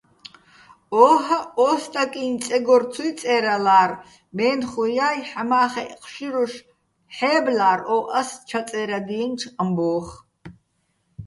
ო́ჰაჸ 1.03 1.45
ო 1.67 1.69
სტაკიჼ 1.81 2.25
წეგორ 2.45 2.83
ცუჲ 2.93 3.09
წე́რალარ, 3.19 3.91
მე́ნუხა́ჲ 4.35 5.19
ჰ̦ამა́ხეჸ 5.29 5.89
ჴშირუშ 6.01 6.53
ჰ̦ე́ბლარ 7.17 7.79
ო 7.95 7.97
ას 8.19 8.29
ჩაწე́რადჲიენჩო̆ 8.49 9.55
ამბო́ხ. 9.61 10.07